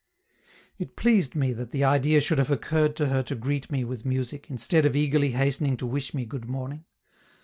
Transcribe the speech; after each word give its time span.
It 0.79 0.95
pleased 0.95 1.35
me 1.35 1.53
that 1.53 1.69
the 1.69 1.83
idea 1.83 2.21
should 2.21 2.39
have 2.39 2.49
occurred 2.49 2.95
to 2.95 3.09
her 3.09 3.21
to 3.21 3.35
greet 3.35 3.69
me 3.71 3.83
with 3.83 4.03
music, 4.03 4.49
instead 4.49 4.83
of 4.83 4.95
eagerly 4.95 5.33
hastening 5.33 5.77
to 5.77 5.85
wish 5.85 6.11
me 6.15 6.25
good 6.25 6.49
morning. 6.49 6.85